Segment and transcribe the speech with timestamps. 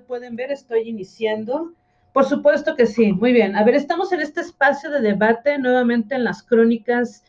[0.00, 1.72] pueden ver, estoy iniciando.
[2.12, 3.56] Por supuesto que sí, muy bien.
[3.56, 7.24] A ver, estamos en este espacio de debate nuevamente en las crónicas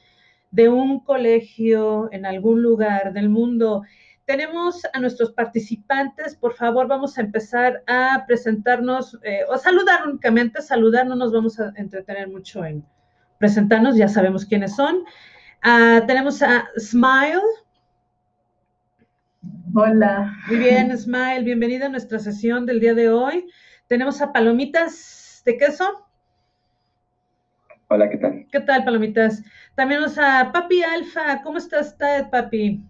[0.51, 3.83] de un colegio en algún lugar del mundo.
[4.25, 10.61] Tenemos a nuestros participantes, por favor, vamos a empezar a presentarnos eh, o saludar únicamente,
[10.61, 12.85] saludar, no nos vamos a entretener mucho en
[13.37, 15.03] presentarnos, ya sabemos quiénes son.
[15.61, 17.41] Ah, tenemos a Smile.
[19.75, 20.37] Hola.
[20.47, 23.49] Muy bien, Smile, bienvenida a nuestra sesión del día de hoy.
[23.87, 26.07] Tenemos a Palomitas de queso.
[27.87, 28.45] Hola, ¿qué tal?
[28.51, 29.41] ¿Qué tal, Palomitas?
[29.73, 31.41] También tenemos a Papi Alfa.
[31.41, 31.97] ¿Cómo estás,
[32.29, 32.83] Papi?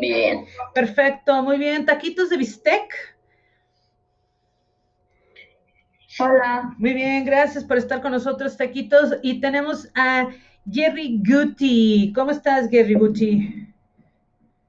[0.00, 0.46] Bien.
[0.74, 1.86] Perfecto, muy bien.
[1.86, 2.92] Taquitos de bistec.
[6.18, 6.74] Hola.
[6.78, 9.18] Muy bien, gracias por estar con nosotros, Taquitos.
[9.22, 10.30] Y tenemos a
[10.68, 12.12] Jerry Guti.
[12.12, 13.69] ¿Cómo estás, Jerry Guti?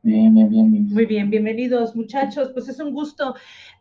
[0.03, 2.49] Bien, bien, bien, Muy bien, bienvenidos muchachos.
[2.53, 3.35] Pues es un gusto.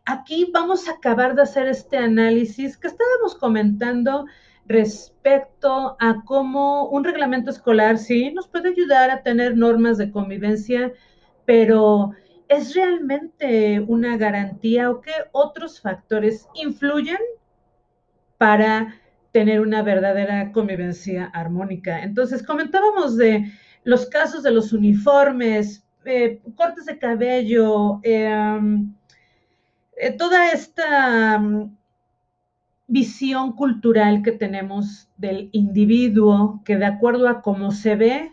[0.05, 4.25] Aquí vamos a acabar de hacer este análisis que estábamos comentando
[4.67, 10.93] respecto a cómo un reglamento escolar, sí, nos puede ayudar a tener normas de convivencia,
[11.45, 12.11] pero
[12.47, 17.17] ¿es realmente una garantía o qué otros factores influyen
[18.37, 18.93] para
[19.31, 22.03] tener una verdadera convivencia armónica?
[22.03, 23.51] Entonces, comentábamos de
[23.83, 28.93] los casos de los uniformes, eh, cortes de cabello, em,
[29.97, 31.77] eh, toda esta mm,
[32.87, 38.31] visión cultural que tenemos del individuo, que de acuerdo a cómo se ve,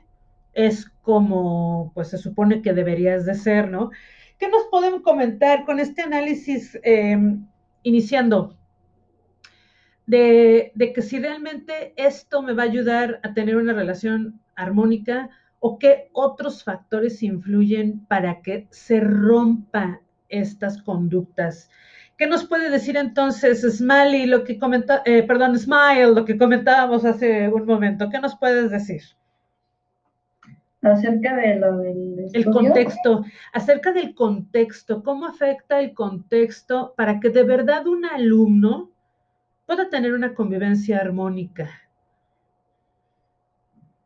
[0.55, 3.91] es como pues se supone que deberías de ser, ¿no?
[4.38, 7.47] ¿Qué nos pueden comentar con este análisis em,
[7.82, 8.56] iniciando?
[10.06, 15.28] De, de, que si realmente esto me va a ayudar a tener una relación armónica
[15.61, 21.70] o qué otros factores influyen para que se rompa estas conductas.
[22.17, 27.05] ¿Qué nos puede decir entonces Smiley, lo que comenta, eh, perdón, Smile, lo que comentábamos
[27.05, 28.11] hace un momento?
[28.11, 29.03] ¿Qué nos puedes decir?
[30.82, 37.31] Acerca de lo del El contexto, acerca del contexto, ¿cómo afecta el contexto para que
[37.31, 38.91] de verdad un alumno
[39.66, 41.69] pueda tener una convivencia armónica?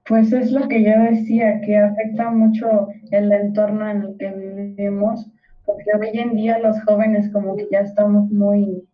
[0.05, 5.31] Pues es lo que yo decía, que afecta mucho el entorno en el que vivimos,
[5.65, 8.89] porque hoy en día los jóvenes como que ya estamos muy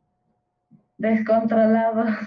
[0.99, 2.11] descontrolados.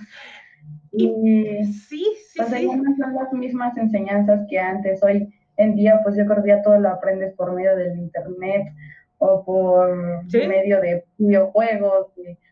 [0.93, 2.67] Y sí, sí, pues sí.
[2.67, 5.01] no son las mismas enseñanzas que antes.
[5.01, 8.67] Hoy en día, pues yo creo que ya todo lo aprendes por medio del internet
[9.19, 12.07] o por medio de videojuegos,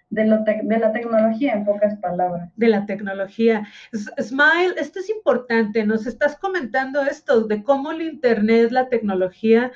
[0.09, 2.50] de, la tecnología, en pocas palabras.
[2.56, 3.68] De la tecnología.
[3.94, 9.72] Smile, esto es importante, nos estás comentando esto, de cómo el Internet, la tecnología,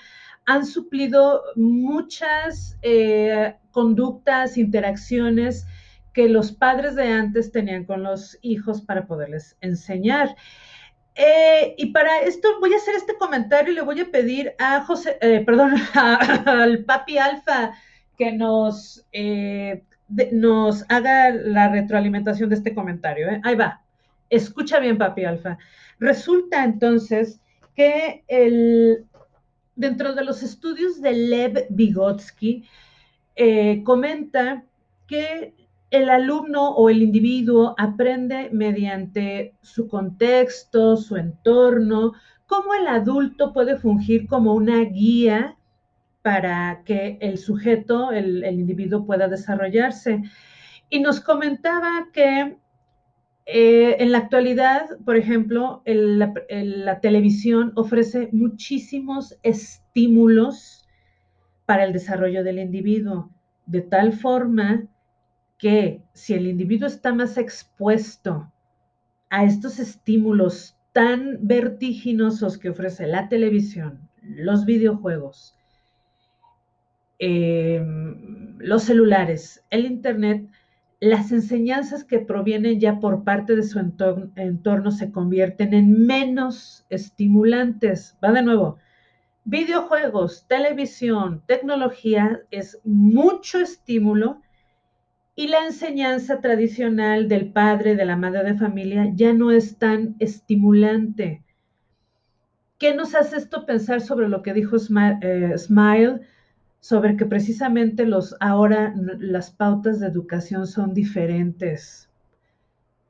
[0.45, 5.65] han suplido muchas eh, conductas, interacciones
[6.13, 10.35] que los padres de antes tenían con los hijos para poderles enseñar.
[11.15, 14.81] Eh, y para esto voy a hacer este comentario y le voy a pedir a
[14.81, 17.73] José, eh, perdón, al papi Alfa
[18.17, 19.83] que nos, eh,
[20.31, 23.27] nos haga la retroalimentación de este comentario.
[23.43, 23.81] Ahí va.
[24.29, 25.57] Escucha bien, papi Alfa.
[25.99, 27.39] Resulta entonces
[27.75, 29.05] que el,
[29.75, 32.65] dentro de los estudios de Lev Vygotsky,
[33.83, 34.63] comenta
[35.07, 35.53] que
[35.89, 42.13] el alumno o el individuo aprende mediante su contexto, su entorno,
[42.47, 45.55] cómo el adulto puede fungir como una guía
[46.23, 50.23] para que el sujeto, el, individuo pueda desarrollarse.
[50.89, 52.57] Y nos comentaba que
[53.45, 60.87] eh, en la actualidad, por ejemplo, la televisión ofrece muchísimos estímulos
[61.65, 63.29] para el desarrollo del individuo,
[63.65, 64.87] de tal forma
[65.57, 68.51] que si el individuo está más expuesto
[69.29, 75.57] a estos estímulos tan vertiginosos que ofrece la televisión, los videojuegos,
[77.25, 80.47] em, los celulares, el Internet,
[80.99, 86.85] las enseñanzas que provienen ya por parte de su entorno, entorno, se convierten en menos
[86.89, 88.17] estimulantes.
[88.23, 88.77] Va de nuevo.
[89.45, 94.41] Videojuegos, televisión, tecnología es mucho estímulo
[95.35, 100.15] y la enseñanza tradicional del padre, de la madre de familia, ya no es tan
[100.19, 101.43] estimulante.
[102.77, 106.21] ¿Qué nos hace esto pensar sobre lo que dijo eh, Smile,
[106.83, 112.09] sobre que precisamente los ahora las pautas de educación son diferentes?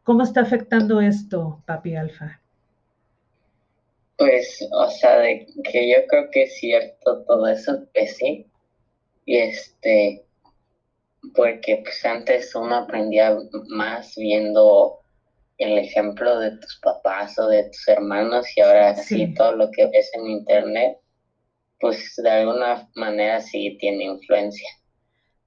[0.03, 2.39] ¿Cómo está afectando esto, papi Alfa?
[4.17, 8.45] Pues, o sea, de que yo creo que es cierto todo eso, que sí,
[9.25, 10.23] Y este,
[11.33, 13.35] porque pues antes uno aprendía
[13.69, 14.99] más viendo
[15.57, 19.87] el ejemplo de tus papás o de tus hermanos y ahora sí, todo lo que
[19.87, 20.99] ves en internet,
[21.83, 24.69] pues de alguna manera sí tiene influencia.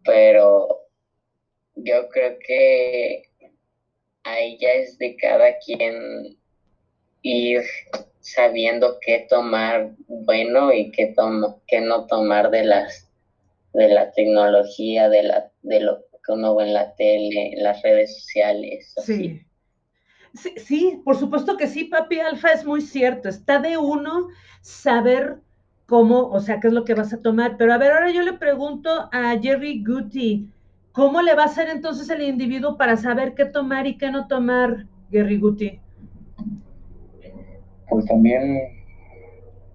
[0.05, 0.69] Pero
[1.77, 3.23] yo creo que
[4.23, 6.37] ahí ya es de cada quien
[7.23, 7.63] ir
[8.21, 11.15] sabiendo qué tomar bueno y qué,
[11.69, 13.11] qué no tomar de las
[13.73, 17.81] de la tecnología, de la de lo que uno ve en la tele, en las
[17.81, 18.93] redes sociales.
[19.07, 19.43] Sí.
[20.35, 20.53] sí.
[20.59, 23.31] Sí, por supuesto que sí, papi Alfa, es muy cierto.
[23.31, 24.29] Está de uno
[24.61, 25.41] saber
[25.87, 27.57] cómo, o sea, qué es lo que vas a tomar.
[27.57, 30.51] Pero a ver, ahora yo le pregunto a Jerry Guti,
[30.93, 34.27] ¿cómo le va a hacer entonces el individuo para saber qué tomar y qué no
[34.27, 35.81] tomar, Jerry Guti?
[37.89, 38.77] Pues también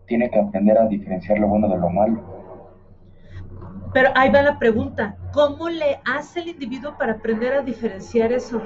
[0.06, 2.42] tiene que aprender a diferenciar lo bueno de lo malo.
[3.94, 8.62] Pero ahí va la pregunta, ¿cómo le hace el individuo para aprender a diferenciar eso?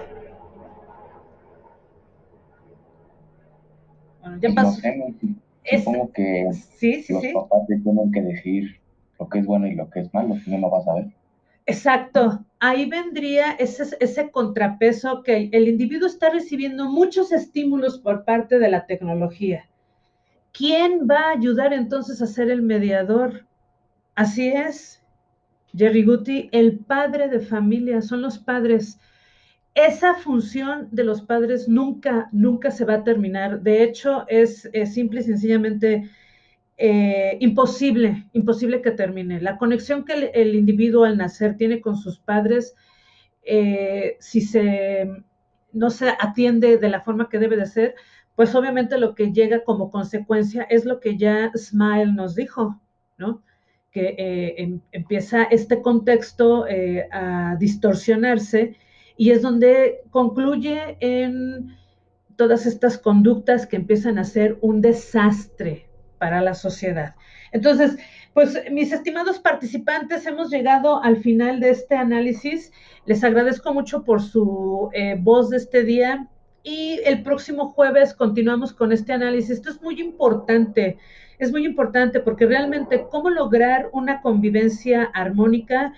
[4.21, 4.81] Bueno, ya pues
[5.69, 5.83] pasó.
[5.83, 6.49] supongo que
[7.09, 8.79] los papás tienen que decir
[9.19, 11.05] lo que es bueno y lo que es malo, si no, no vas a ver.
[11.67, 18.59] Exacto, ahí vendría ese, ese contrapeso que el individuo está recibiendo muchos estímulos por parte
[18.59, 19.67] de la tecnología.
[20.51, 23.45] ¿Quién va a ayudar entonces a ser el mediador?
[24.13, 25.03] Así es,
[25.75, 28.99] Jerry Guti, el padre de familia, son los padres.
[29.75, 33.61] Esa función de los padres nunca, nunca se va a terminar.
[33.61, 36.09] De hecho, es, simple y sencillamente
[36.77, 39.41] eh, imposible, imposible que termine.
[39.41, 42.73] La conexión que el, individuo al nacer tiene con sus padres,
[43.43, 45.09] eh, si se,
[45.73, 47.95] no se atiende de la forma que debe de ser,
[48.35, 52.79] pues obviamente lo que llega como consecuencia es lo que ya Smile nos dijo,
[53.17, 53.43] ¿no?
[53.91, 56.65] que eh, em, empieza este contexto
[57.11, 58.77] a distorsionarse
[59.17, 61.75] y es donde concluye en
[62.35, 67.15] todas estas conductas que empiezan a ser un desastre para la sociedad.
[67.51, 67.97] Entonces,
[68.33, 72.71] pues mis estimados participantes, hemos llegado al final de este análisis.
[73.05, 76.27] Les agradezco mucho por su eh, voz de este día
[76.63, 79.51] y el próximo jueves continuamos con este análisis.
[79.51, 80.97] Esto es muy importante
[81.39, 85.93] es muy importante porque realmente cómo lograr una convivencia armónica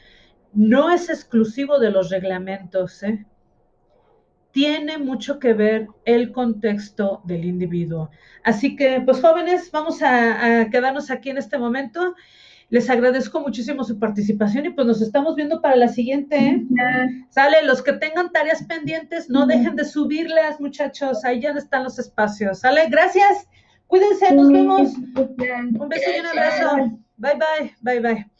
[0.53, 3.03] no es exclusivo de los reglamentos.
[3.03, 3.25] ¿eh?
[4.51, 8.09] Tiene mucho que ver el contexto del individuo.
[8.43, 12.15] Así que, pues jóvenes, vamos a, quedarnos aquí en este momento.
[12.69, 16.37] Les agradezco muchísimo su participación y pues nos estamos viendo para la siguiente.
[16.37, 16.65] ¿eh?
[17.29, 21.23] Sale, los que tengan tareas pendientes, no dejen de subirlas, muchachos.
[21.23, 22.59] Ahí ya están los espacios.
[22.59, 23.47] Sale, gracias.
[23.87, 24.93] Cuídense, nos vemos.
[24.95, 26.99] Un beso y un abrazo.
[27.15, 28.36] Bye bye, bye bye.